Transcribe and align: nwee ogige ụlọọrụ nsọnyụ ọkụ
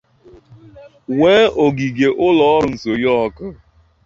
nwee 1.13 1.45
ogige 1.65 2.07
ụlọọrụ 2.25 2.67
nsọnyụ 2.73 3.09
ọkụ 3.25 3.45